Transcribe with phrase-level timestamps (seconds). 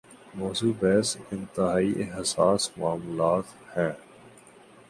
[0.35, 3.91] موضوع بحث انتہائی حساس معاملات ہیں۔